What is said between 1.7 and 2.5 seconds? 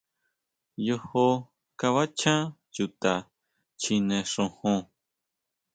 kabachan